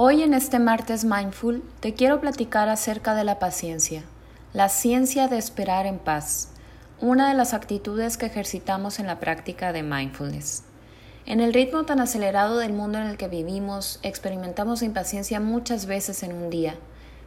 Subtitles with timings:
[0.00, 4.04] Hoy en este martes mindful te quiero platicar acerca de la paciencia,
[4.52, 6.50] la ciencia de esperar en paz,
[7.00, 10.62] una de las actitudes que ejercitamos en la práctica de mindfulness.
[11.26, 16.22] En el ritmo tan acelerado del mundo en el que vivimos, experimentamos impaciencia muchas veces
[16.22, 16.76] en un día.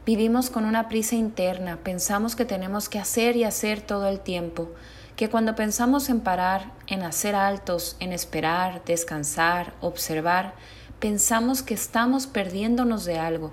[0.05, 4.69] Vivimos con una prisa interna, pensamos que tenemos que hacer y hacer todo el tiempo,
[5.17, 10.53] que cuando pensamos en parar, en hacer altos, en esperar, descansar, observar,
[11.01, 13.51] pensamos que estamos perdiéndonos de algo.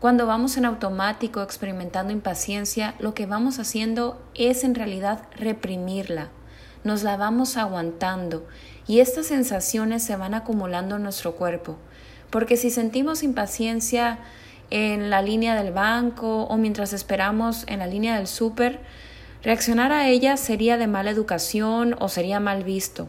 [0.00, 6.30] Cuando vamos en automático experimentando impaciencia, lo que vamos haciendo es en realidad reprimirla.
[6.82, 8.44] Nos la vamos aguantando
[8.88, 11.76] y estas sensaciones se van acumulando en nuestro cuerpo.
[12.28, 14.18] Porque si sentimos impaciencia
[14.70, 18.80] en la línea del banco o mientras esperamos en la línea del súper,
[19.44, 23.08] reaccionar a ella sería de mala educación o sería mal visto.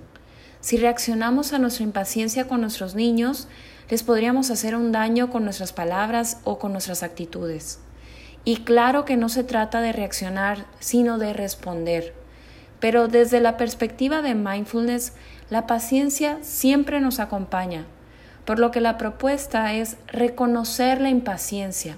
[0.62, 3.48] Si reaccionamos a nuestra impaciencia con nuestros niños,
[3.90, 7.80] les podríamos hacer un daño con nuestras palabras o con nuestras actitudes.
[8.44, 12.14] Y claro que no se trata de reaccionar, sino de responder.
[12.80, 15.14] Pero desde la perspectiva de mindfulness,
[15.50, 17.86] la paciencia siempre nos acompaña,
[18.46, 21.98] por lo que la propuesta es reconocer la impaciencia,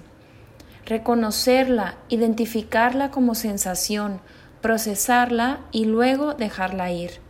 [0.86, 4.20] reconocerla, identificarla como sensación,
[4.60, 7.20] procesarla y luego dejarla ir.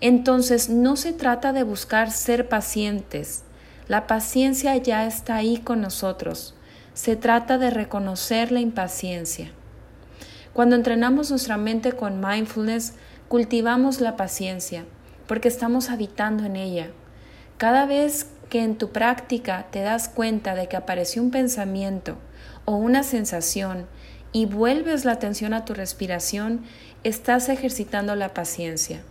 [0.00, 3.42] Entonces no se trata de buscar ser pacientes.
[3.88, 6.54] La paciencia ya está ahí con nosotros.
[6.94, 9.50] Se trata de reconocer la impaciencia.
[10.52, 12.94] Cuando entrenamos nuestra mente con mindfulness,
[13.28, 14.84] cultivamos la paciencia,
[15.26, 16.90] porque estamos habitando en ella.
[17.56, 22.16] Cada vez que en tu práctica te das cuenta de que apareció un pensamiento
[22.64, 23.86] o una sensación
[24.32, 26.62] y vuelves la atención a tu respiración,
[27.02, 29.02] estás ejercitando la paciencia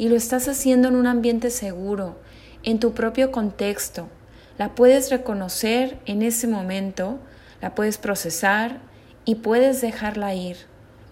[0.00, 2.16] y lo estás haciendo en un ambiente seguro,
[2.62, 4.08] en tu propio contexto.
[4.56, 7.18] La puedes reconocer en ese momento,
[7.60, 8.78] la puedes procesar
[9.26, 10.56] y puedes dejarla ir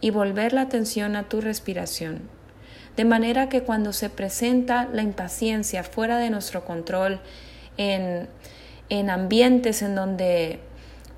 [0.01, 2.31] y volver la atención a tu respiración.
[2.97, 7.21] De manera que cuando se presenta la impaciencia fuera de nuestro control,
[7.77, 8.27] en,
[8.89, 10.61] en ambientes en donde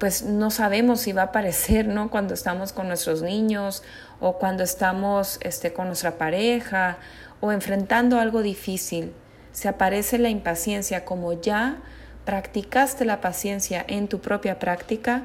[0.00, 2.11] pues no sabemos si va a aparecer, ¿no?
[2.11, 3.83] Cuando estamos con nuestros niños
[4.19, 6.97] o cuando estamos este, con nuestra pareja
[7.41, 9.12] o enfrentando algo difícil,
[9.53, 11.83] se aparece la impaciencia como ya
[12.25, 15.25] practicaste la paciencia en tu propia práctica,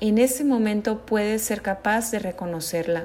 [0.00, 3.04] en ese momento puedes ser capaz de reconocerla.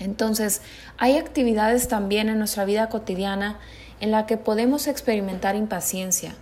[0.00, 0.62] Entonces,
[0.96, 3.58] hay actividades también en nuestra vida cotidiana
[4.00, 6.34] en la que podemos experimentar impaciencia.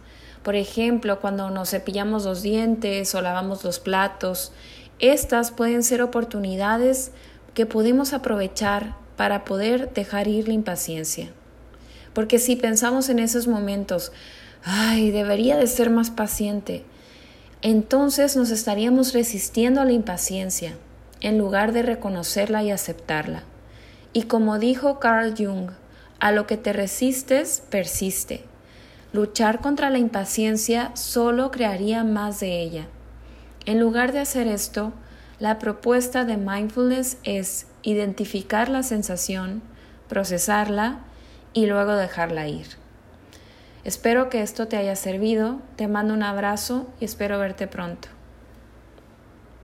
[0.46, 4.52] Por ejemplo, cuando nos cepillamos los dientes o lavamos los platos,
[5.00, 7.10] estas pueden ser oportunidades
[7.52, 11.32] que podemos aprovechar para poder dejar ir la impaciencia.
[12.12, 14.12] Porque si pensamos en esos momentos,
[14.62, 16.84] ay, debería de ser más paciente,
[17.60, 20.76] entonces nos estaríamos resistiendo a la impaciencia
[21.22, 23.42] en lugar de reconocerla y aceptarla.
[24.12, 25.72] Y como dijo Carl Jung,
[26.20, 28.44] a lo que te resistes, persiste.
[29.16, 32.86] Luchar contra la impaciencia solo crearía más de ella.
[33.64, 34.92] En lugar de hacer esto,
[35.38, 39.62] la propuesta de mindfulness es identificar la sensación,
[40.06, 40.98] procesarla
[41.54, 42.66] y luego dejarla ir.
[43.84, 48.08] Espero que esto te haya servido, te mando un abrazo y espero verte pronto.